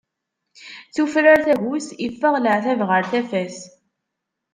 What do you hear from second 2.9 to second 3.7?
tafat.